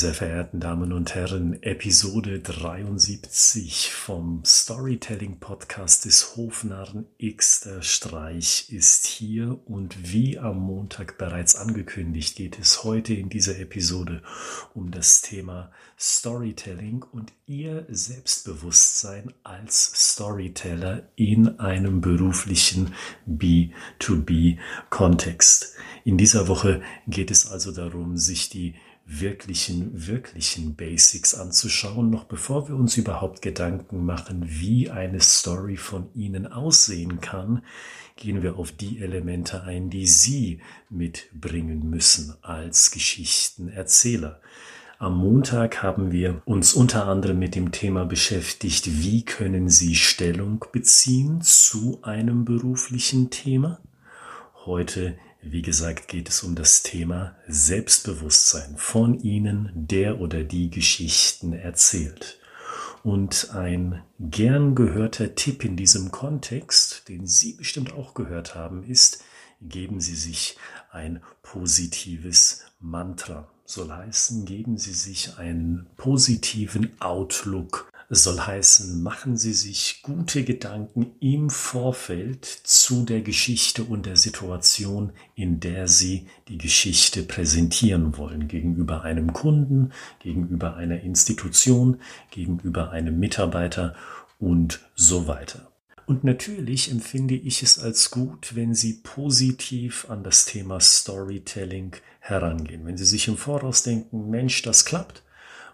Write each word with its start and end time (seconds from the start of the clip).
sehr 0.00 0.14
verehrten 0.14 0.60
Damen 0.60 0.94
und 0.94 1.14
Herren, 1.14 1.62
Episode 1.62 2.40
73 2.40 3.92
vom 3.92 4.42
Storytelling 4.46 5.40
Podcast 5.40 6.06
des 6.06 6.36
Hofnarren 6.36 7.04
X. 7.18 7.60
Der 7.60 7.82
Streich 7.82 8.72
ist 8.72 9.04
hier 9.04 9.58
und 9.66 10.10
wie 10.10 10.38
am 10.38 10.58
Montag 10.58 11.18
bereits 11.18 11.54
angekündigt, 11.54 12.34
geht 12.34 12.58
es 12.58 12.82
heute 12.82 13.12
in 13.12 13.28
dieser 13.28 13.58
Episode 13.58 14.22
um 14.72 14.90
das 14.90 15.20
Thema 15.20 15.70
Storytelling 15.98 17.04
und 17.12 17.34
Ihr 17.44 17.84
Selbstbewusstsein 17.90 19.34
als 19.42 20.12
Storyteller 20.12 21.10
in 21.16 21.60
einem 21.60 22.00
beruflichen 22.00 22.94
B2B-Kontext. 23.28 25.74
In 26.04 26.16
dieser 26.16 26.48
Woche 26.48 26.80
geht 27.06 27.30
es 27.30 27.50
also 27.50 27.70
darum, 27.70 28.16
sich 28.16 28.48
die 28.48 28.76
wirklichen, 29.12 30.06
wirklichen 30.06 30.76
Basics 30.76 31.34
anzuschauen, 31.34 32.10
noch 32.10 32.24
bevor 32.24 32.68
wir 32.68 32.76
uns 32.76 32.96
überhaupt 32.96 33.42
Gedanken 33.42 34.04
machen, 34.06 34.44
wie 34.46 34.88
eine 34.88 35.20
Story 35.20 35.76
von 35.76 36.08
Ihnen 36.14 36.46
aussehen 36.46 37.20
kann, 37.20 37.62
gehen 38.14 38.42
wir 38.42 38.56
auf 38.56 38.70
die 38.70 39.00
Elemente 39.00 39.64
ein, 39.64 39.90
die 39.90 40.06
Sie 40.06 40.60
mitbringen 40.88 41.90
müssen 41.90 42.34
als 42.42 42.92
Geschichtenerzähler. 42.92 44.40
Am 45.00 45.16
Montag 45.16 45.82
haben 45.82 46.12
wir 46.12 46.42
uns 46.44 46.74
unter 46.74 47.06
anderem 47.06 47.38
mit 47.38 47.56
dem 47.56 47.72
Thema 47.72 48.04
beschäftigt, 48.04 49.02
wie 49.02 49.24
können 49.24 49.68
Sie 49.68 49.96
Stellung 49.96 50.64
beziehen 50.72 51.40
zu 51.40 51.98
einem 52.02 52.44
beruflichen 52.44 53.30
Thema. 53.30 53.80
Heute 54.66 55.16
wie 55.42 55.62
gesagt, 55.62 56.08
geht 56.08 56.28
es 56.28 56.42
um 56.42 56.54
das 56.54 56.82
Thema 56.82 57.36
Selbstbewusstsein 57.48 58.76
von 58.76 59.18
Ihnen, 59.20 59.70
der 59.74 60.20
oder 60.20 60.44
die 60.44 60.70
Geschichten 60.70 61.52
erzählt. 61.52 62.38
Und 63.02 63.50
ein 63.54 64.02
gern 64.18 64.74
gehörter 64.74 65.34
Tipp 65.34 65.64
in 65.64 65.76
diesem 65.76 66.10
Kontext, 66.10 67.08
den 67.08 67.26
Sie 67.26 67.54
bestimmt 67.54 67.94
auch 67.94 68.12
gehört 68.12 68.54
haben, 68.54 68.84
ist, 68.84 69.24
geben 69.62 70.00
Sie 70.00 70.14
sich 70.14 70.58
ein 70.90 71.22
positives 71.42 72.64
Mantra. 72.78 73.48
Soll 73.64 73.90
heißen, 73.90 74.44
geben 74.44 74.76
Sie 74.76 74.92
sich 74.92 75.38
einen 75.38 75.86
positiven 75.96 76.90
Outlook 77.00 77.89
soll 78.10 78.40
heißen, 78.40 79.02
machen 79.02 79.36
Sie 79.36 79.52
sich 79.52 80.00
gute 80.02 80.42
Gedanken 80.42 81.12
im 81.20 81.48
Vorfeld 81.48 82.44
zu 82.44 83.04
der 83.04 83.20
Geschichte 83.22 83.84
und 83.84 84.04
der 84.04 84.16
Situation, 84.16 85.12
in 85.36 85.60
der 85.60 85.86
Sie 85.86 86.26
die 86.48 86.58
Geschichte 86.58 87.22
präsentieren 87.22 88.16
wollen, 88.16 88.48
gegenüber 88.48 89.02
einem 89.02 89.32
Kunden, 89.32 89.92
gegenüber 90.18 90.74
einer 90.74 91.00
Institution, 91.00 92.00
gegenüber 92.32 92.90
einem 92.90 93.18
Mitarbeiter 93.20 93.94
und 94.40 94.80
so 94.96 95.28
weiter. 95.28 95.70
Und 96.06 96.24
natürlich 96.24 96.90
empfinde 96.90 97.36
ich 97.36 97.62
es 97.62 97.78
als 97.78 98.10
gut, 98.10 98.56
wenn 98.56 98.74
Sie 98.74 98.94
positiv 98.94 100.10
an 100.10 100.24
das 100.24 100.46
Thema 100.46 100.80
Storytelling 100.80 101.94
herangehen. 102.18 102.84
Wenn 102.84 102.96
Sie 102.96 103.04
sich 103.04 103.28
im 103.28 103.36
Voraus 103.36 103.84
denken, 103.84 104.28
Mensch, 104.30 104.62
das 104.62 104.84
klappt, 104.84 105.22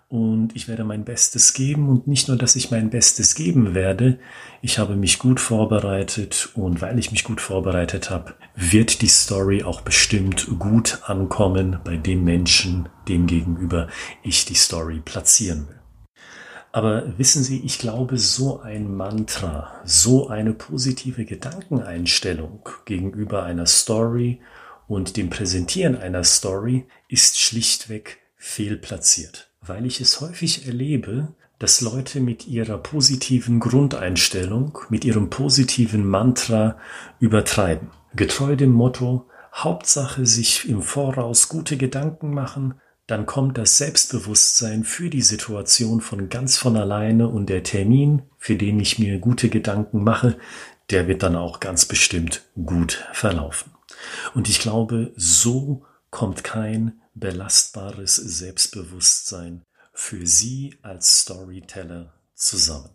und 0.09 0.55
ich 0.55 0.69
werde 0.69 0.85
mein 0.85 1.05
Bestes 1.05 1.53
geben 1.53 1.89
und 1.89 2.07
nicht 2.07 2.29
nur, 2.29 2.37
dass 2.37 2.55
ich 2.55 2.71
mein 2.71 2.91
Bestes 2.91 3.35
geben 3.35 3.75
werde, 3.75 4.19
ich 4.63 4.79
habe 4.79 4.95
mich 4.95 5.19
gut 5.19 5.41
vorbereitet 5.41 6.51
und 6.55 6.81
weil 6.81 6.99
ich 6.99 7.11
mich 7.11 7.25
gut 7.25 7.41
vorbereitet 7.41 8.09
habe, 8.11 8.35
wird 8.55 9.03
die 9.03 9.09
Story 9.09 9.65
auch 9.65 9.81
bestimmt 9.81 10.47
gut 10.59 11.01
ankommen 11.07 11.81
bei 11.83 11.97
dem 11.97 12.23
Menschen, 12.23 12.89
dem 13.09 13.27
gegenüber 13.27 13.89
ich 14.23 14.45
die 14.45 14.55
Story 14.55 15.01
platzieren 15.05 15.69
will. 15.69 15.81
Aber 16.71 17.19
wissen 17.19 17.43
Sie, 17.43 17.63
ich 17.65 17.79
glaube, 17.79 18.19
so 18.19 18.61
ein 18.61 18.95
Mantra, 18.95 19.81
so 19.85 20.29
eine 20.29 20.53
positive 20.53 21.25
Gedankeneinstellung 21.25 22.69
gegenüber 22.85 23.45
einer 23.45 23.67
Story 23.67 24.41
und 24.87 25.17
dem 25.17 25.31
Präsentieren 25.31 25.97
einer 25.97 26.23
Story 26.23 26.87
ist 27.09 27.41
schlichtweg 27.41 28.19
fehlplatziert 28.37 29.51
weil 29.67 29.87
ich 29.87 30.01
es 30.01 30.21
häufig 30.21 30.67
erlebe, 30.67 31.35
dass 31.59 31.81
Leute 31.81 32.21
mit 32.21 32.47
ihrer 32.47 32.79
positiven 32.79 33.61
Grundeinstellung, 33.61 34.79
mit 34.91 35.05
ihrem 35.05 35.31
positiven 35.31 36.07
Mantra 36.07 36.77
übertreiben. 37.19 37.91
Getreu 38.15 38.57
dem 38.57 38.73
Motto, 38.73 39.27
Hauptsache 39.55 40.27
sich 40.27 40.69
im 40.69 40.83
Voraus 40.83 41.49
gute 41.49 41.77
Gedanken 41.77 42.35
machen, 42.35 42.75
dann 43.07 43.25
kommt 43.25 43.57
das 43.57 43.79
Selbstbewusstsein 43.79 44.85
für 44.85 45.09
die 45.09 45.23
Situation 45.23 46.01
von 46.01 46.29
ganz 46.29 46.59
von 46.59 46.77
alleine 46.77 47.29
und 47.29 47.49
der 47.49 47.63
Termin, 47.63 48.23
für 48.37 48.57
den 48.57 48.81
ich 48.81 48.99
mir 48.99 49.19
gute 49.19 49.49
Gedanken 49.49 50.03
mache, 50.03 50.37
der 50.91 51.09
wird 51.09 51.23
dann 51.23 51.37
auch 51.37 51.61
ganz 51.61 51.85
bestimmt 51.87 52.45
gut 52.65 53.07
verlaufen. 53.13 53.73
Und 54.35 54.49
ich 54.49 54.59
glaube, 54.59 55.13
so 55.17 55.85
kommt 56.11 56.45
kein 56.45 57.01
belastbares 57.17 58.17
Selbstbewusstsein 58.17 59.63
für 59.93 60.27
Sie 60.27 60.77
als 60.83 61.23
Storyteller 61.23 62.13
zusammen. 62.35 62.91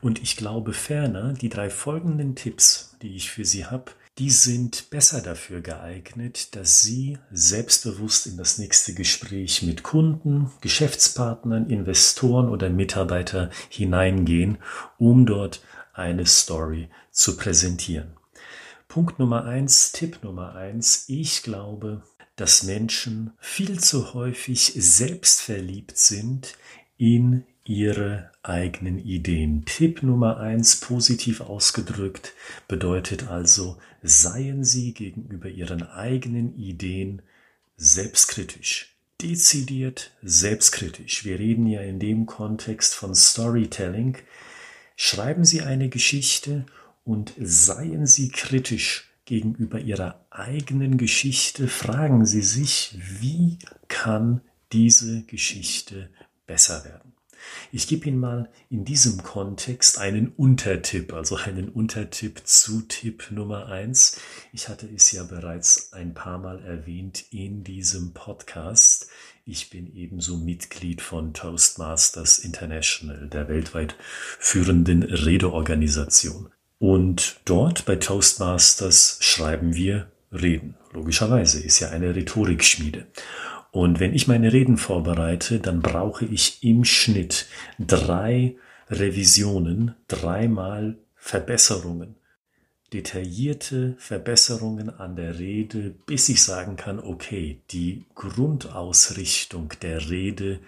Und 0.00 0.22
ich 0.22 0.36
glaube 0.36 0.74
ferner, 0.74 1.32
die 1.32 1.48
drei 1.48 1.70
folgenden 1.70 2.36
Tipps, 2.36 2.96
die 3.02 3.16
ich 3.16 3.30
für 3.30 3.44
Sie 3.44 3.66
habe, 3.66 3.92
die 4.18 4.30
sind 4.30 4.90
besser 4.90 5.22
dafür 5.22 5.62
geeignet, 5.62 6.54
dass 6.54 6.80
Sie 6.80 7.18
selbstbewusst 7.30 8.26
in 8.26 8.36
das 8.36 8.58
nächste 8.58 8.92
Gespräch 8.92 9.62
mit 9.62 9.82
Kunden, 9.82 10.50
Geschäftspartnern, 10.60 11.70
Investoren 11.70 12.50
oder 12.50 12.68
Mitarbeiter 12.68 13.50
hineingehen, 13.70 14.58
um 14.98 15.24
dort 15.24 15.62
eine 15.94 16.26
Story 16.26 16.90
zu 17.10 17.38
präsentieren. 17.38 18.12
Punkt 18.86 19.18
Nummer 19.18 19.46
eins, 19.46 19.92
Tipp 19.92 20.22
Nummer 20.22 20.54
eins. 20.54 21.06
Ich 21.08 21.42
glaube, 21.42 22.02
dass 22.42 22.64
Menschen 22.64 23.30
viel 23.38 23.78
zu 23.78 24.14
häufig 24.14 24.72
selbstverliebt 24.74 25.96
sind 25.96 26.56
in 26.98 27.44
ihre 27.64 28.32
eigenen 28.42 28.98
Ideen. 28.98 29.64
Tipp 29.64 30.02
Nummer 30.02 30.38
eins, 30.38 30.80
positiv 30.80 31.40
ausgedrückt, 31.40 32.32
bedeutet 32.66 33.28
also, 33.28 33.78
seien 34.02 34.64
Sie 34.64 34.92
gegenüber 34.92 35.48
Ihren 35.50 35.84
eigenen 35.84 36.56
Ideen 36.56 37.22
selbstkritisch. 37.76 38.96
Dezidiert 39.20 40.10
selbstkritisch. 40.24 41.24
Wir 41.24 41.38
reden 41.38 41.68
ja 41.68 41.82
in 41.82 42.00
dem 42.00 42.26
Kontext 42.26 42.96
von 42.96 43.14
Storytelling. 43.14 44.18
Schreiben 44.96 45.44
Sie 45.44 45.62
eine 45.62 45.88
Geschichte 45.88 46.66
und 47.04 47.34
seien 47.38 48.08
Sie 48.08 48.30
kritisch 48.30 49.11
gegenüber 49.24 49.78
ihrer 49.78 50.26
eigenen 50.30 50.98
Geschichte 50.98 51.68
fragen 51.68 52.26
sie 52.26 52.42
sich, 52.42 52.96
wie 53.20 53.58
kann 53.88 54.40
diese 54.72 55.22
Geschichte 55.22 56.10
besser 56.46 56.84
werden? 56.84 57.12
Ich 57.70 57.88
gebe 57.88 58.06
Ihnen 58.06 58.18
mal 58.18 58.50
in 58.70 58.84
diesem 58.84 59.22
Kontext 59.22 59.98
einen 59.98 60.28
Untertipp, 60.28 61.12
also 61.12 61.36
einen 61.36 61.68
Untertipp 61.68 62.42
zu 62.44 62.82
Tipp 62.82 63.30
Nummer 63.30 63.66
eins. 63.66 64.20
Ich 64.52 64.68
hatte 64.68 64.88
es 64.88 65.10
ja 65.12 65.24
bereits 65.24 65.92
ein 65.92 66.14
paar 66.14 66.38
Mal 66.38 66.62
erwähnt 66.62 67.24
in 67.30 67.64
diesem 67.64 68.12
Podcast. 68.12 69.08
Ich 69.44 69.70
bin 69.70 69.94
ebenso 69.94 70.36
Mitglied 70.36 71.00
von 71.02 71.34
Toastmasters 71.34 72.38
International, 72.38 73.28
der 73.28 73.48
weltweit 73.48 73.96
führenden 74.38 75.02
Redeorganisation. 75.02 76.50
Und 76.82 77.36
dort 77.44 77.84
bei 77.84 77.94
Toastmasters 77.94 79.18
schreiben 79.20 79.76
wir 79.76 80.10
Reden. 80.32 80.74
Logischerweise 80.92 81.62
ist 81.62 81.78
ja 81.78 81.90
eine 81.90 82.16
Rhetorikschmiede. 82.16 83.06
Und 83.70 84.00
wenn 84.00 84.12
ich 84.12 84.26
meine 84.26 84.52
Reden 84.52 84.78
vorbereite, 84.78 85.60
dann 85.60 85.80
brauche 85.80 86.24
ich 86.24 86.64
im 86.64 86.84
Schnitt 86.84 87.46
drei 87.78 88.56
Revisionen, 88.90 89.94
dreimal 90.08 90.98
Verbesserungen, 91.14 92.16
detaillierte 92.92 93.94
Verbesserungen 93.98 94.90
an 94.90 95.14
der 95.14 95.38
Rede, 95.38 95.94
bis 96.06 96.28
ich 96.30 96.42
sagen 96.42 96.74
kann, 96.74 96.98
okay, 96.98 97.60
die 97.70 98.06
Grundausrichtung 98.16 99.72
der 99.82 100.10
Rede, 100.10 100.58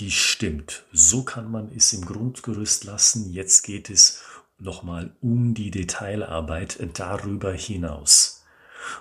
die 0.00 0.10
stimmt. 0.10 0.82
So 0.92 1.22
kann 1.22 1.48
man 1.48 1.70
es 1.72 1.92
im 1.92 2.04
Grundgerüst 2.04 2.82
lassen. 2.82 3.32
Jetzt 3.32 3.62
geht 3.62 3.88
es 3.88 4.20
nochmal 4.60 5.12
um 5.20 5.54
die 5.54 5.70
Detailarbeit 5.70 6.78
darüber 6.94 7.52
hinaus. 7.52 8.44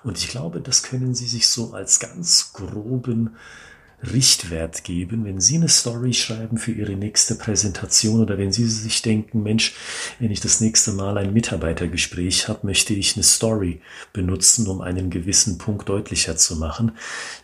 Und 0.04 0.18
ich 0.18 0.30
glaube, 0.30 0.62
das 0.62 0.84
können 0.84 1.16
Sie 1.16 1.28
sich 1.28 1.48
so 1.48 1.74
als 1.74 2.00
ganz 2.00 2.54
groben 2.54 3.36
Richtwert 4.02 4.84
geben, 4.86 5.26
wenn 5.26 5.42
Sie 5.42 5.56
eine 5.56 5.68
Story 5.68 6.14
schreiben 6.14 6.58
für 6.58 6.72
Ihre 6.72 6.94
nächste 6.94 7.36
Präsentation 7.36 8.22
oder 8.22 8.38
wenn 8.38 8.52
Sie 8.52 8.66
sich 8.66 9.02
denken, 9.02 9.44
Mensch, 9.44 9.76
wenn 10.20 10.32
ich 10.32 10.40
das 10.40 10.62
nächste 10.62 10.94
Mal 10.94 11.18
ein 11.18 11.34
Mitarbeitergespräch 11.34 12.48
habe, 12.48 12.66
möchte 12.66 12.94
ich 12.94 13.16
eine 13.16 13.24
Story 13.24 13.82
benutzen, 14.14 14.68
um 14.68 14.82
einen 14.82 15.10
gewissen 15.10 15.58
Punkt 15.58 15.90
deutlicher 15.90 16.38
zu 16.38 16.56
machen, 16.56 16.94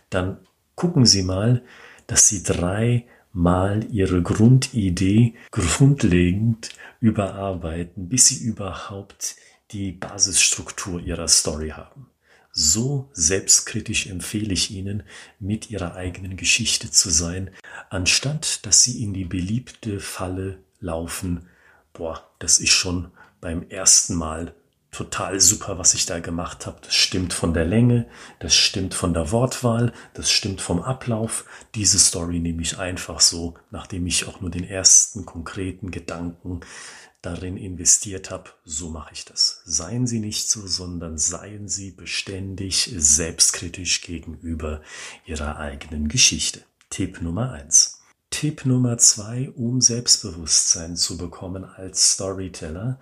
dann 0.08 0.38
gucken 0.74 1.04
Sie 1.04 1.22
mal, 1.22 1.62
dass 2.06 2.28
Sie 2.28 2.42
drei 2.42 3.04
mal 3.36 3.86
ihre 3.92 4.22
Grundidee 4.22 5.34
grundlegend 5.50 6.70
überarbeiten, 7.00 8.08
bis 8.08 8.28
sie 8.28 8.42
überhaupt 8.42 9.36
die 9.72 9.92
Basisstruktur 9.92 11.00
ihrer 11.00 11.28
Story 11.28 11.68
haben. 11.70 12.08
So 12.50 13.10
selbstkritisch 13.12 14.06
empfehle 14.06 14.54
ich 14.54 14.70
Ihnen, 14.70 15.02
mit 15.38 15.70
Ihrer 15.70 15.94
eigenen 15.94 16.38
Geschichte 16.38 16.90
zu 16.90 17.10
sein, 17.10 17.50
anstatt 17.90 18.64
dass 18.64 18.82
Sie 18.82 19.02
in 19.02 19.12
die 19.12 19.26
beliebte 19.26 20.00
Falle 20.00 20.58
laufen. 20.80 21.50
Boah, 21.92 22.26
das 22.38 22.58
ist 22.58 22.70
schon 22.70 23.10
beim 23.42 23.68
ersten 23.68 24.14
Mal 24.14 24.54
total 24.96 25.40
super, 25.40 25.76
was 25.76 25.92
ich 25.92 26.06
da 26.06 26.20
gemacht 26.20 26.64
habe. 26.64 26.78
Das 26.82 26.94
stimmt 26.94 27.34
von 27.34 27.52
der 27.52 27.66
Länge, 27.66 28.08
das 28.38 28.54
stimmt 28.54 28.94
von 28.94 29.12
der 29.12 29.30
Wortwahl, 29.30 29.92
das 30.14 30.30
stimmt 30.30 30.62
vom 30.62 30.82
Ablauf. 30.82 31.44
Diese 31.74 31.98
Story 31.98 32.38
nehme 32.38 32.62
ich 32.62 32.78
einfach 32.78 33.20
so, 33.20 33.54
nachdem 33.70 34.06
ich 34.06 34.26
auch 34.26 34.40
nur 34.40 34.50
den 34.50 34.64
ersten 34.64 35.26
konkreten 35.26 35.90
Gedanken 35.90 36.60
darin 37.20 37.58
investiert 37.58 38.30
habe, 38.30 38.50
so 38.64 38.88
mache 38.88 39.12
ich 39.12 39.26
das. 39.26 39.60
Seien 39.66 40.06
Sie 40.06 40.20
nicht 40.20 40.48
so, 40.48 40.66
sondern 40.66 41.18
seien 41.18 41.68
Sie 41.68 41.90
beständig 41.90 42.90
selbstkritisch 42.96 44.00
gegenüber 44.00 44.80
Ihrer 45.26 45.58
eigenen 45.58 46.08
Geschichte. 46.08 46.62
Tipp 46.88 47.20
Nummer 47.20 47.52
eins. 47.52 47.85
Tipp 48.38 48.66
Nummer 48.66 48.98
zwei, 48.98 49.50
um 49.56 49.80
Selbstbewusstsein 49.80 50.94
zu 50.94 51.16
bekommen 51.16 51.64
als 51.64 52.12
Storyteller, 52.12 53.00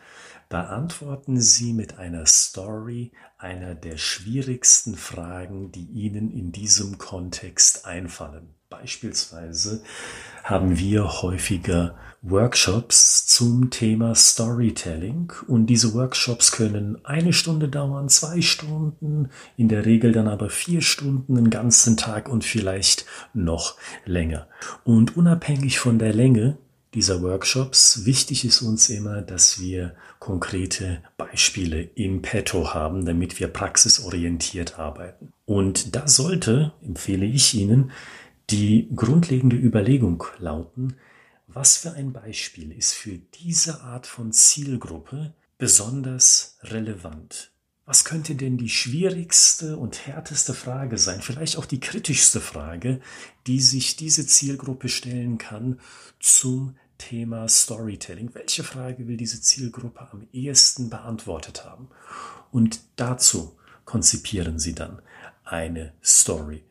beantworten 0.49 1.41
Sie 1.41 1.73
mit 1.73 1.99
einer 1.99 2.25
Story 2.27 3.11
einer 3.37 3.75
der 3.75 3.97
schwierigsten 3.97 4.95
Fragen, 4.95 5.73
die 5.73 5.87
Ihnen 5.87 6.31
in 6.31 6.53
diesem 6.53 6.99
Kontext 6.99 7.85
einfallen. 7.85 8.55
Beispielsweise 8.81 9.83
haben 10.43 10.79
wir 10.79 11.23
häufiger 11.23 11.95
Workshops 12.23 13.25
zum 13.27 13.71
Thema 13.71 14.17
Storytelling 14.17 15.33
und 15.47 15.67
diese 15.67 15.95
Workshops 15.95 16.51
können 16.51 16.99
eine 17.05 17.33
Stunde 17.33 17.69
dauern, 17.69 18.09
zwei 18.09 18.41
Stunden, 18.41 19.31
in 19.57 19.69
der 19.69 19.87
Regel 19.87 20.11
dann 20.11 20.27
aber 20.27 20.51
vier 20.51 20.81
Stunden, 20.81 21.39
einen 21.39 21.51
ganzen 21.51 21.97
Tag 21.97 22.29
und 22.29 22.45
vielleicht 22.45 23.07
noch 23.33 23.77
länger. 24.07 24.49
Und 24.83 25.17
unabhängig 25.17 25.79
von 25.79 26.01
der 26.01 26.13
Länge 26.13 26.59
dieser 26.95 27.23
Workshops. 27.23 28.05
Wichtig 28.05 28.45
ist 28.45 28.63
uns 28.63 28.89
immer, 28.89 29.21
dass 29.21 29.61
wir 29.61 29.95
konkrete 30.21 31.03
Beispiele 31.17 31.83
im 31.83 32.23
Petto 32.23 32.73
haben, 32.73 33.05
damit 33.05 33.41
wir 33.41 33.49
praxisorientiert 33.49 34.79
arbeiten. 34.79 35.33
Und 35.45 35.95
da 35.95 36.07
sollte, 36.09 36.73
empfehle 36.83 37.27
ich 37.27 37.53
Ihnen, 37.55 37.91
die 38.51 38.89
grundlegende 38.95 39.57
Überlegung 39.57 40.25
lauten, 40.39 40.97
was 41.47 41.77
für 41.77 41.93
ein 41.93 42.13
Beispiel 42.13 42.73
ist 42.73 42.93
für 42.95 43.19
diese 43.43 43.83
Art 43.83 44.07
von 44.07 44.33
Zielgruppe 44.33 45.35
besonders 45.59 46.59
relevant? 46.63 47.53
Was 47.87 48.05
könnte 48.05 48.35
denn 48.35 48.57
die 48.57 48.71
schwierigste 48.71 49.77
und 49.77 50.07
härteste 50.07 50.55
Frage 50.55 50.97
sein, 50.97 51.21
vielleicht 51.21 51.59
auch 51.59 51.67
die 51.67 51.81
kritischste 51.81 52.41
Frage, 52.41 53.01
die 53.47 53.61
sich 53.61 53.97
diese 53.97 54.27
Zielgruppe 54.27 54.89
stellen 54.89 55.37
kann 55.37 55.81
zum 56.19 56.77
Thema 56.99 57.49
Storytelling. 57.49 58.35
Welche 58.35 58.65
Frage 58.65 59.07
will 59.07 59.17
diese 59.17 59.41
Zielgruppe 59.41 60.09
am 60.11 60.27
ehesten 60.33 60.91
beantwortet 60.91 61.65
haben? 61.65 61.89
Und 62.51 62.81
dazu 62.97 63.57
konzipieren 63.85 64.59
Sie 64.59 64.75
dann 64.75 65.03
eine 65.45 65.93
Story. 66.03 66.65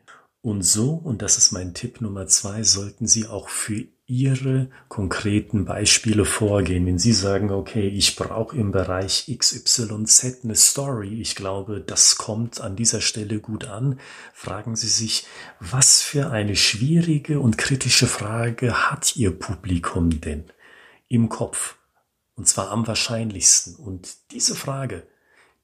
Und 0.44 0.60
so, 0.60 0.90
und 0.92 1.22
das 1.22 1.38
ist 1.38 1.52
mein 1.52 1.72
Tipp 1.72 2.02
Nummer 2.02 2.26
zwei, 2.26 2.64
sollten 2.64 3.06
Sie 3.06 3.26
auch 3.26 3.48
für 3.48 3.86
Ihre 4.04 4.68
konkreten 4.88 5.64
Beispiele 5.64 6.26
vorgehen. 6.26 6.84
Wenn 6.84 6.98
Sie 6.98 7.14
sagen, 7.14 7.50
okay, 7.50 7.88
ich 7.88 8.14
brauche 8.14 8.54
im 8.54 8.70
Bereich 8.70 9.34
XYZ 9.38 10.44
eine 10.44 10.54
Story, 10.54 11.18
ich 11.18 11.34
glaube, 11.34 11.80
das 11.80 12.16
kommt 12.16 12.60
an 12.60 12.76
dieser 12.76 13.00
Stelle 13.00 13.40
gut 13.40 13.64
an, 13.64 13.98
fragen 14.34 14.76
Sie 14.76 14.88
sich, 14.88 15.26
was 15.60 16.02
für 16.02 16.30
eine 16.30 16.56
schwierige 16.56 17.40
und 17.40 17.56
kritische 17.56 18.06
Frage 18.06 18.90
hat 18.90 19.16
Ihr 19.16 19.30
Publikum 19.30 20.20
denn 20.20 20.44
im 21.08 21.30
Kopf? 21.30 21.78
Und 22.34 22.46
zwar 22.48 22.70
am 22.70 22.86
wahrscheinlichsten. 22.86 23.76
Und 23.76 24.30
diese 24.30 24.54
Frage, 24.54 25.06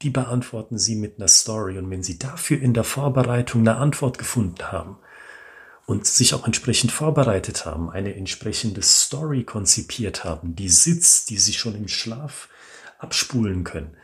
die 0.03 0.11
beantworten 0.11 0.79
Sie 0.79 0.97
mit 0.97 1.19
einer 1.19 1.29
Story. 1.29 1.79
Und 1.79 1.91
wenn 1.91 2.03
Sie 2.03 2.19
dafür 2.19 2.61
in 2.61 2.75
der 2.75 2.85
Vorbereitung 2.85 3.63
eine 3.63 3.77
Antwort 3.77 4.19
gefunden 4.19 4.73
haben, 4.73 4.97
und 5.91 6.07
sich 6.07 6.35
auch 6.35 6.47
entsprechend 6.47 6.93
vorbereitet 6.93 7.67
haben, 7.67 7.91
eine 7.91 8.15
entsprechende 8.15 8.81
Story 8.81 9.43
konzipiert 9.43 10.23
haben, 10.23 10.55
die 10.55 10.69
sitzt, 10.69 11.31
die 11.31 11.39
sie 11.39 11.53
schon 11.53 11.75
im 11.75 11.89
Schlaf 11.89 12.49
abspulen 13.01 13.65
können, 13.65 13.97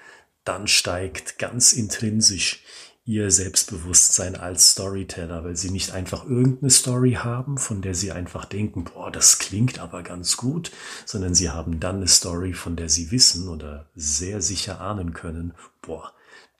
dann 0.42 0.66
steigt 0.66 1.38
ganz 1.38 1.72
intrinsisch 1.72 2.64
ihr 3.06 3.30
Selbstbewusstsein 3.30 4.34
als 4.34 4.72
Storyteller, 4.72 5.44
weil 5.44 5.56
sie 5.56 5.70
nicht 5.70 5.92
einfach 5.92 6.24
irgendeine 6.24 6.70
Story 6.70 7.12
haben, 7.12 7.56
von 7.56 7.80
der 7.80 7.94
sie 7.94 8.10
einfach 8.10 8.44
denken, 8.44 8.84
boah, 8.84 9.12
das 9.12 9.38
klingt 9.38 9.78
aber 9.78 10.02
ganz 10.02 10.36
gut, 10.36 10.72
sondern 11.04 11.32
sie 11.32 11.50
haben 11.50 11.78
dann 11.78 11.96
eine 11.96 12.08
Story, 12.08 12.52
von 12.52 12.74
der 12.74 12.88
sie 12.88 13.12
wissen 13.12 13.48
oder 13.48 13.86
sehr 13.94 14.42
sicher 14.42 14.80
ahnen 14.80 15.14
können, 15.14 15.54
boah, 15.82 16.12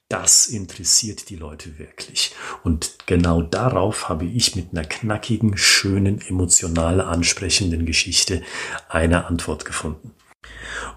das 0.09 0.47
interessiert 0.47 1.31
die 1.31 1.37
Leute 1.37 1.81
wirklich. 1.81 2.33
Und 2.63 3.07
genau 3.07 3.43
darauf 3.43 4.09
habe 4.09 4.25
ich 4.25 4.55
mit 4.55 4.69
einer 4.71 4.85
knackigen, 4.85 5.57
schönen, 5.57 6.21
emotional 6.21 7.01
ansprechenden 7.01 7.87
Geschichte 7.87 8.43
eine 8.89 9.27
Antwort 9.27 9.65
gefunden. 9.65 10.13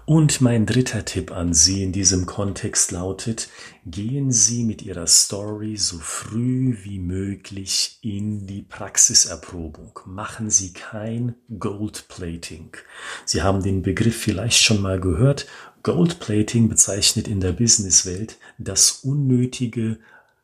Und 0.06 0.40
mein 0.40 0.66
dritter 0.66 1.04
Tipp 1.04 1.30
an 1.30 1.54
Sie 1.54 1.82
in 1.82 1.92
diesem 1.92 2.26
Kontext 2.26 2.90
lautet, 2.90 3.48
gehen 3.86 4.32
Sie 4.32 4.64
mit 4.64 4.82
Ihrer 4.82 5.06
Story 5.06 5.76
so 5.76 5.98
früh 5.98 6.76
wie 6.82 6.98
möglich 6.98 7.98
in 8.02 8.46
die 8.46 8.62
Praxiserprobung. 8.62 9.98
Machen 10.06 10.50
Sie 10.50 10.72
kein 10.72 11.36
Goldplating. 11.58 12.76
Sie 13.24 13.42
haben 13.42 13.62
den 13.62 13.82
Begriff 13.82 14.16
vielleicht 14.16 14.62
schon 14.62 14.82
mal 14.82 15.00
gehört 15.00 15.46
Goldplating 15.82 16.68
bezeichnet 16.68 17.26
in 17.26 17.40
der 17.40 17.52
Businesswelt 17.52 18.36
das 18.58 19.00
unnötige 19.02 19.98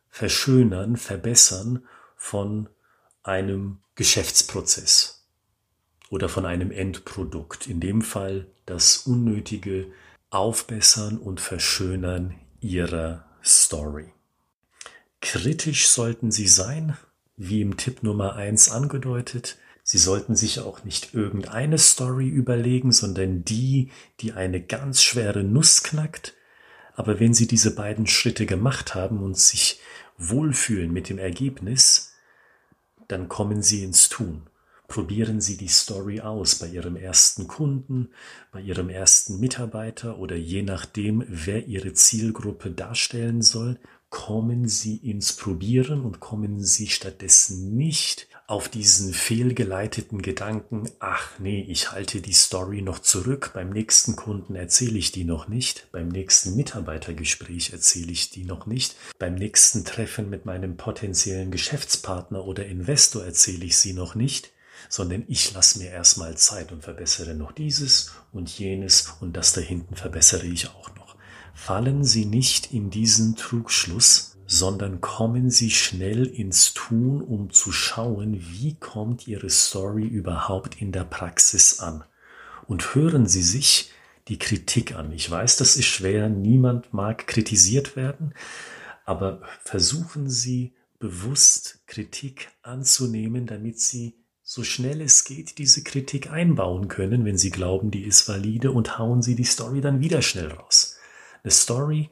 Verschönern, 0.09 0.97
Verbessern 0.97 1.85
von 2.17 2.69
einem 3.23 3.79
Geschäftsprozess 3.97 5.27
oder 6.09 6.29
von 6.29 6.47
einem 6.47 6.71
Endprodukt. 6.71 7.67
In 7.67 7.81
dem 7.81 8.01
Fall 8.01 8.47
das 8.67 8.99
unnötige 8.99 9.87
Aufbessern 10.31 11.19
und 11.19 11.41
Verschönern 11.41 12.35
ihrer 12.61 13.25
Story. 13.43 14.13
Kritisch 15.21 15.89
sollten 15.89 16.31
Sie 16.31 16.47
sein, 16.47 16.97
wie 17.37 17.61
im 17.61 17.77
Tipp 17.77 18.03
Nummer 18.03 18.37
eins 18.37 18.71
angedeutet. 18.71 19.57
Sie 19.83 19.99
sollten 19.99 20.35
sich 20.35 20.61
auch 20.61 20.85
nicht 20.85 21.15
irgendeine 21.15 21.79
Story 21.79 22.29
überlegen, 22.29 22.93
sondern 22.93 23.45
die, 23.45 23.91
die 24.21 24.33
eine 24.33 24.61
ganz 24.61 25.03
schwere 25.03 25.45
Nuss 25.45 25.83
knackt. 25.83 26.35
Aber 26.95 27.21
wenn 27.21 27.35
Sie 27.35 27.47
diese 27.47 27.75
beiden 27.75 28.07
Schritte 28.07 28.47
gemacht 28.47 28.95
haben 28.95 29.23
und 29.23 29.39
sich 29.39 29.81
wohlfühlen 30.19 30.93
mit 30.93 31.09
dem 31.09 31.19
Ergebnis, 31.19 32.15
dann 33.07 33.29
kommen 33.29 33.63
Sie 33.63 33.85
ins 33.85 34.09
Tun. 34.09 34.49
Probieren 34.88 35.40
Sie 35.40 35.57
die 35.57 35.69
Story 35.69 36.21
aus 36.21 36.57
bei 36.57 36.69
Ihrem 36.69 36.97
ersten 36.97 37.49
Kunden, 37.49 38.11
bei 38.52 38.61
Ihrem 38.61 38.88
ersten 38.88 39.40
Mitarbeiter 39.40 40.19
oder 40.19 40.37
je 40.37 40.62
nachdem, 40.62 41.25
wer 41.28 41.66
Ihre 41.66 41.93
Zielgruppe 41.93 42.71
darstellen 42.71 43.43
soll, 43.43 43.78
kommen 44.11 44.69
Sie 44.69 44.97
ins 44.97 45.33
Probieren 45.35 46.02
und 46.02 46.21
kommen 46.21 46.62
Sie 46.62 46.87
stattdessen 46.87 47.76
nicht 47.76 48.28
auf 48.47 48.69
diesen 48.69 49.12
fehlgeleiteten 49.12 50.23
Gedanken, 50.23 50.88
ach 51.00 51.38
nee, 51.40 51.66
ich 51.69 51.90
halte 51.90 52.21
die 52.21 52.33
Story 52.33 52.81
noch 52.81 53.00
zurück, 53.00 53.50
beim 53.55 53.71
nächsten 53.71 54.14
Kunden 54.14 54.55
erzähle 54.55 54.99
ich 54.99 55.11
die 55.11 55.25
noch 55.25 55.49
nicht, 55.49 55.88
beim 55.90 56.09
nächsten 56.09 56.55
Mitarbeitergespräch 56.55 57.73
erzähle 57.73 58.12
ich 58.12 58.31
die 58.31 58.45
noch 58.45 58.66
nicht, 58.66 58.95
beim 59.19 59.35
nächsten 59.35 59.85
Treffen 59.85 60.31
mit 60.31 60.47
meinem 60.47 60.76
potenziellen 60.76 61.50
Geschäftspartner 61.50 62.45
oder 62.45 62.64
Investor 62.66 63.25
erzähle 63.25 63.64
ich 63.64 63.76
sie 63.78 63.95
noch 63.95 64.14
nicht, 64.14 64.52
sondern 64.88 65.25
ich 65.28 65.52
lasse 65.55 65.78
mir 65.78 65.90
erstmal 65.90 66.37
Zeit 66.37 66.73
und 66.73 66.83
verbessere 66.83 67.35
noch 67.35 67.52
dieses 67.52 68.12
und 68.33 68.49
jenes 68.49 69.14
und 69.21 69.37
das 69.37 69.52
da 69.52 69.61
hinten 69.61 69.97
verbessere 69.97 70.47
ich 70.47 70.69
auch 70.69 70.95
noch. 70.95 71.16
Fallen 71.55 72.05
Sie 72.05 72.26
nicht 72.26 72.73
in 72.73 72.90
diesen 72.90 73.37
Trugschluss, 73.37 74.37
sondern 74.47 75.00
kommen 75.00 75.50
Sie 75.50 75.71
schnell 75.71 76.26
ins 76.26 76.75
Tun, 76.75 77.21
um 77.21 77.50
zu 77.50 77.73
schauen, 77.73 78.40
wie 78.40 78.75
kommt 78.75 79.26
Ihre 79.26 79.50
Story 79.50 80.07
überhaupt 80.07 80.81
in 80.81 80.93
der 80.93 81.05
Praxis 81.05 81.81
an. 81.81 82.05
Und 82.66 82.95
hören 82.95 83.26
Sie 83.26 83.43
sich 83.43 83.90
die 84.28 84.38
Kritik 84.38 84.95
an. 84.95 85.12
Ich 85.12 85.31
weiß, 85.31 85.57
das 85.57 85.76
ist 85.76 85.87
schwer, 85.87 86.28
niemand 86.28 86.93
mag 86.93 87.26
kritisiert 87.26 87.97
werden, 87.97 88.35
aber 89.05 89.43
versuchen 89.64 90.28
Sie 90.28 90.75
bewusst 90.99 91.81
Kritik 91.87 92.49
anzunehmen, 92.62 93.47
damit 93.47 93.81
Sie 93.81 94.14
so 94.49 94.62
schnell 94.62 95.00
es 95.00 95.25
geht 95.25 95.59
diese 95.59 95.83
Kritik 95.83 96.31
einbauen 96.31 96.87
können, 96.87 97.25
wenn 97.25 97.37
Sie 97.37 97.50
glauben, 97.50 97.91
die 97.91 98.05
ist 98.05 98.29
valide 98.29 98.71
und 98.71 98.97
hauen 98.97 99.21
Sie 99.21 99.35
die 99.35 99.43
Story 99.43 99.81
dann 99.81 100.00
wieder 100.00 100.23
schnell 100.23 100.53
raus. 100.53 100.97
Eine 101.43 101.50
Story 101.50 102.11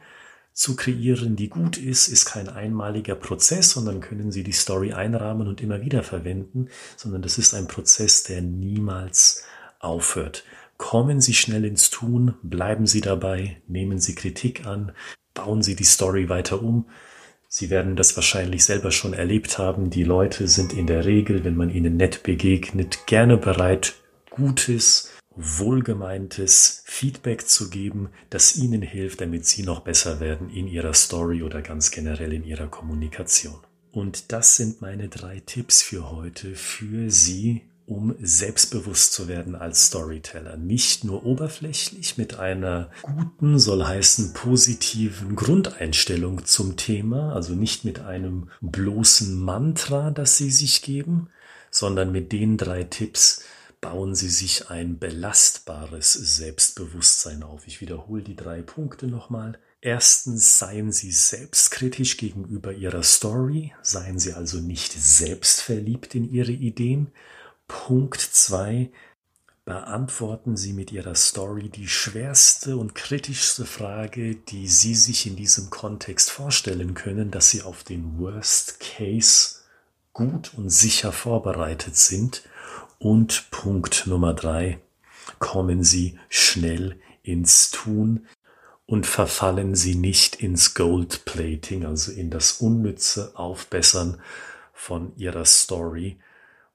zu 0.53 0.75
kreieren, 0.75 1.37
die 1.37 1.49
gut 1.49 1.76
ist, 1.76 2.09
ist 2.09 2.25
kein 2.25 2.49
einmaliger 2.49 3.14
Prozess, 3.14 3.71
sondern 3.71 4.00
können 4.00 4.33
Sie 4.33 4.43
die 4.43 4.50
Story 4.50 4.93
einrahmen 4.93 5.47
und 5.47 5.61
immer 5.61 5.81
wieder 5.81 6.03
verwenden, 6.03 6.71
sondern 6.97 7.23
das 7.23 7.38
ist 7.38 7.55
ein 7.55 7.69
Prozess, 7.69 8.25
der 8.25 8.43
niemals 8.43 9.45
aufhört. 9.79 10.43
Kommen 10.76 11.21
Sie 11.21 11.35
schnell 11.35 11.64
ins 11.64 11.88
Tun, 11.91 12.35
bleiben 12.43 12.88
Sie 12.88 13.00
dabei, 13.00 13.62
nehmen 13.69 14.00
Sie 14.00 14.17
Kritik 14.17 14.67
an, 14.67 14.91
bauen 15.35 15.62
Sie 15.62 15.76
die 15.76 15.85
Story 15.85 16.29
weiter 16.29 16.61
um. 16.61 16.87
Sie 17.57 17.71
werden 17.71 17.95
das 17.95 18.17
wahrscheinlich 18.17 18.65
selber 18.65 18.91
schon 18.91 19.13
erlebt 19.13 19.59
haben. 19.59 19.89
Die 19.89 20.03
Leute 20.03 20.49
sind 20.49 20.73
in 20.73 20.89
der 20.89 21.05
Regel, 21.05 21.45
wenn 21.45 21.55
man 21.55 21.71
ihnen 21.71 21.97
nett 21.97 22.25
begegnet, 22.25 23.07
gerne 23.07 23.37
bereit, 23.37 23.95
Gutes, 24.29 25.13
wohlgemeintes 25.37 26.83
Feedback 26.85 27.47
zu 27.47 27.71
geben, 27.71 28.09
das 28.29 28.57
Ihnen 28.57 28.83
hilft, 28.83 29.21
damit 29.21 29.47
Sie 29.47 29.63
noch 29.63 29.83
besser 29.83 30.19
werden 30.19 30.51
in 30.51 30.67
Ihrer 30.67 30.95
Story 30.95 31.45
oder 31.45 31.63
ganz 31.63 31.93
generell 31.93 32.33
in 32.33 32.43
Ihrer 32.43 32.67
Kommunikation. 32.67 33.61
Und 33.93 34.33
das 34.33 34.57
sind 34.57 34.81
meine 34.81 35.09
drei 35.09 35.39
Tipps 35.39 35.81
für 35.81 36.11
heute 36.11 36.57
für 36.57 37.09
Sie, 37.09 37.63
um 37.87 38.14
selbstbewusst 38.21 39.12
zu 39.12 39.29
werden 39.29 39.55
als 39.55 39.87
Storyteller. 39.87 40.57
Nicht 40.57 41.05
nur 41.05 41.26
oberflächlich 41.26 42.17
mit 42.17 42.38
einer 42.38 42.91
guten, 43.03 43.59
soll 43.59 43.85
heißen 43.85 44.33
positiven 44.33 45.37
Grundeinstellung 45.37 46.45
zum 46.45 46.76
Thema, 46.76 47.35
also 47.35 47.55
nicht 47.55 47.85
mit 47.85 48.00
einem 48.00 48.49
bloßen 48.61 49.38
Mantra, 49.38 50.11
das 50.11 50.38
Sie 50.38 50.50
sich 50.50 50.83
geben, 50.83 51.29
sondern 51.71 52.12
mit 52.12 52.33
den 52.33 52.57
drei 52.57 52.85
Tipps, 52.85 53.43
bauen 53.81 54.14
Sie 54.14 54.31
sich 54.31 54.71
ein 54.71 54.99
belastbares 54.99 56.14
Selbstbewusstsein 56.14 57.43
auf. 57.43 57.67
Ich 57.67 57.83
wiederhole 57.83 58.23
die 58.23 58.37
drei 58.37 58.62
Punkte 58.62 59.09
nochmal. 59.09 59.59
Erstens 59.83 60.59
seien 60.59 60.91
Sie 60.91 61.12
selbstkritisch 61.12 62.17
gegenüber 62.17 62.73
Ihrer 62.73 63.03
Story, 63.03 63.75
seien 63.83 64.19
Sie 64.19 64.33
also 64.33 64.59
nicht 64.59 64.95
selbstverliebt 64.95 66.14
in 66.14 66.33
Ihre 66.33 66.53
Ideen. 66.53 67.09
Punkt 67.66 68.21
zwei: 68.21 68.90
Beantworten 69.64 70.56
Sie 70.56 70.75
mit 70.75 70.92
Ihrer 70.92 71.14
Story 71.14 71.71
die 71.71 71.88
schwerste 71.88 72.76
und 72.76 72.94
kritischste 72.94 73.64
Frage, 73.64 74.35
die 74.35 74.68
Sie 74.68 74.94
sich 74.94 75.26
in 75.26 75.37
diesem 75.37 75.71
Kontext 75.71 76.30
vorstellen 76.30 76.94
können, 76.94 77.30
dass 77.30 77.50
Sie 77.50 77.62
auf 77.62 77.83
den 77.83 78.18
Worst 78.18 78.80
Case 78.80 79.61
gut 80.12 80.52
und 80.54 80.68
sicher 80.68 81.12
vorbereitet 81.12 81.97
sind. 81.97 82.42
Und 82.99 83.50
Punkt 83.50 84.06
Nummer 84.06 84.35
drei, 84.35 84.80
kommen 85.38 85.83
Sie 85.83 86.18
schnell 86.28 87.00
ins 87.23 87.71
Tun 87.71 88.26
und 88.87 89.06
verfallen 89.06 89.75
Sie 89.75 89.94
nicht 89.94 90.37
ins 90.37 90.75
Goldplating, 90.75 91.87
also 91.87 92.12
in 92.12 92.30
das 92.30 92.52
unnütze 92.52 93.33
Aufbessern 93.35 94.21
von 94.73 95.16
Ihrer 95.16 95.47
Story, 95.47 96.18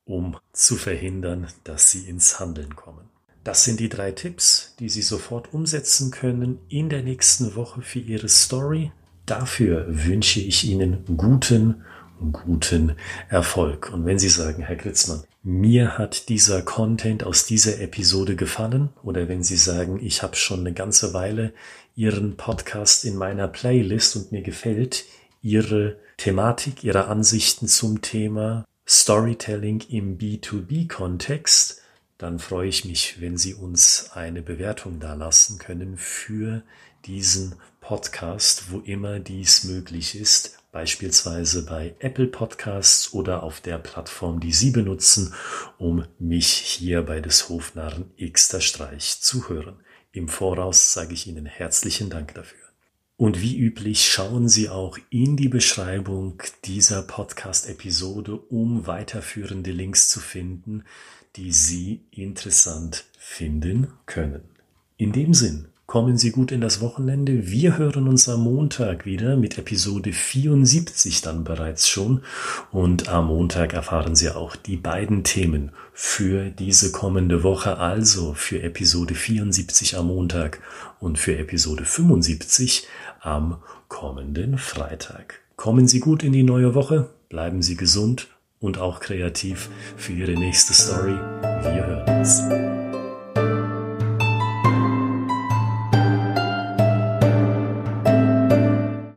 um 0.09 0.35
zu 0.51 0.75
verhindern, 0.75 1.47
dass 1.63 1.91
Sie 1.91 2.09
ins 2.09 2.39
Handeln 2.39 2.75
kommen. 2.75 3.07
Das 3.43 3.63
sind 3.63 3.79
die 3.79 3.89
drei 3.89 4.11
Tipps, 4.11 4.75
die 4.79 4.89
Sie 4.89 5.03
sofort 5.03 5.53
umsetzen 5.53 6.11
können 6.11 6.59
in 6.67 6.89
der 6.89 7.03
nächsten 7.03 7.55
Woche 7.55 7.81
für 7.81 7.99
Ihre 7.99 8.27
Story. 8.27 8.91
Dafür 9.25 9.85
wünsche 9.87 10.39
ich 10.41 10.65
Ihnen 10.65 11.05
guten 11.15 11.83
guten 12.33 12.95
Erfolg. 13.29 13.91
Und 13.93 14.05
wenn 14.05 14.19
Sie 14.19 14.27
sagen, 14.27 14.63
Herr 14.63 14.75
Kritzmann, 14.75 15.23
mir 15.41 15.97
hat 15.97 16.27
dieser 16.27 16.61
Content 16.63 17.23
aus 17.23 17.45
dieser 17.45 17.79
Episode 17.79 18.35
gefallen, 18.35 18.89
oder 19.03 19.29
wenn 19.29 19.43
Sie 19.43 19.55
sagen, 19.55 19.99
ich 20.03 20.21
habe 20.21 20.35
schon 20.35 20.59
eine 20.61 20.73
ganze 20.73 21.13
Weile 21.13 21.53
Ihren 21.95 22.35
Podcast 22.35 23.05
in 23.05 23.15
meiner 23.15 23.47
Playlist 23.47 24.17
und 24.17 24.31
mir 24.33 24.41
gefällt 24.41 25.05
Ihre 25.41 25.97
Thematik, 26.17 26.83
Ihre 26.83 27.07
Ansichten 27.07 27.67
zum 27.67 28.01
Thema 28.01 28.65
Storytelling 28.89 29.81
im 29.89 30.17
B2B-Kontext, 30.17 31.81
dann 32.17 32.39
freue 32.39 32.67
ich 32.67 32.85
mich, 32.85 33.21
wenn 33.21 33.37
Sie 33.37 33.53
uns 33.53 34.09
eine 34.13 34.41
Bewertung 34.41 34.99
dalassen 34.99 35.59
können 35.59 35.95
für 35.95 36.63
diesen 37.05 37.55
Podcast, 37.81 38.71
wo 38.71 38.79
immer 38.79 39.19
dies 39.19 39.63
möglich 39.63 40.19
ist 40.19 40.59
beispielsweise 40.71 41.65
bei 41.65 41.95
Apple 41.99 42.27
Podcasts 42.27 43.13
oder 43.13 43.43
auf 43.43 43.61
der 43.61 43.79
Plattform, 43.79 44.39
die 44.39 44.53
Sie 44.53 44.71
benutzen, 44.71 45.33
um 45.77 46.05
mich 46.19 46.47
hier 46.47 47.01
bei 47.01 47.21
des 47.21 47.49
Hofnarren 47.49 48.11
Xter 48.17 48.61
Streich 48.61 49.19
zu 49.21 49.49
hören. 49.49 49.79
Im 50.11 50.27
Voraus 50.27 50.93
sage 50.93 51.13
ich 51.13 51.27
Ihnen 51.27 51.45
herzlichen 51.45 52.09
Dank 52.09 52.33
dafür. 52.35 52.68
Und 53.19 53.41
wie 53.41 53.57
üblich 53.57 54.09
schauen 54.09 54.47
Sie 54.47 54.69
auch 54.69 54.97
in 55.09 55.35
die 55.35 55.49
Beschreibung 55.49 56.41
dieser 56.63 57.01
Podcast-Episode, 57.01 58.37
um 58.37 58.87
weiterführende 58.87 59.71
Links 59.71 60.07
zu 60.07 60.21
finden, 60.21 60.85
die 61.35 61.51
Sie 61.51 61.99
interessant 62.11 63.03
finden 63.17 63.91
können. 64.05 64.43
In 64.95 65.11
dem 65.11 65.33
Sinn, 65.33 65.67
Kommen 65.89 66.19
Sie 66.19 66.29
gut 66.29 66.51
in 66.51 66.61
das 66.61 66.81
Wochenende. 66.81 67.47
Wir 67.47 67.79
hören 67.79 68.07
uns 68.07 68.29
am 68.29 68.43
Montag 68.43 69.07
wieder 69.07 69.35
mit 69.35 69.57
Episode 69.57 70.13
74 70.13 71.23
dann 71.23 71.43
bereits 71.43 71.89
schon. 71.89 72.21
Und 72.71 73.09
am 73.09 73.25
Montag 73.25 73.73
erfahren 73.73 74.15
Sie 74.15 74.29
auch 74.29 74.55
die 74.55 74.75
beiden 74.75 75.23
Themen 75.23 75.71
für 75.91 76.51
diese 76.51 76.91
kommende 76.91 77.41
Woche, 77.41 77.79
also 77.79 78.35
für 78.35 78.61
Episode 78.61 79.15
74 79.15 79.97
am 79.97 80.09
Montag 80.09 80.61
und 80.99 81.17
für 81.17 81.35
Episode 81.39 81.85
75 81.85 82.87
am 83.21 83.57
kommenden 83.87 84.59
Freitag. 84.59 85.39
Kommen 85.55 85.87
Sie 85.87 86.01
gut 86.01 86.21
in 86.21 86.33
die 86.33 86.43
neue 86.43 86.75
Woche, 86.75 87.09
bleiben 87.29 87.63
Sie 87.63 87.75
gesund 87.75 88.27
und 88.59 88.77
auch 88.77 88.99
kreativ 88.99 89.71
für 89.97 90.13
Ihre 90.13 90.33
nächste 90.33 90.71
Story. 90.75 91.15
Wir 91.63 91.87
hören 91.87 92.19
uns. 92.19 92.88